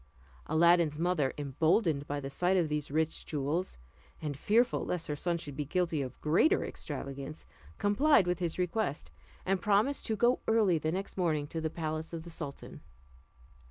[0.47, 3.77] Aladdin's mother, emboldened by the sight of these rich jewels,
[4.19, 7.45] and fearful lest her son should be guilty of greater extravagance,
[7.77, 9.11] complied with his request,
[9.45, 12.81] and promised to go early in the next morning to the palace of the sultan.